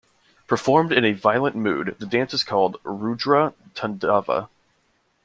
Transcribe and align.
Performed 0.47 0.91
in 0.91 1.05
a 1.05 1.11
violent 1.11 1.55
mood, 1.55 1.95
the 1.99 2.07
dance 2.07 2.33
is 2.33 2.43
called 2.43 2.79
"Rudra 2.83 3.53
Tandava". 3.75 4.49